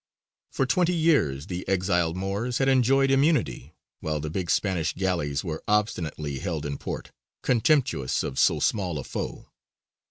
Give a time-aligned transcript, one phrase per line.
[0.51, 5.61] For twenty years the exiled Moors had enjoyed immunity, while the big Spanish galleys were
[5.67, 7.11] obstinately held in port,
[7.43, 9.51] contemptuous of so small a foe.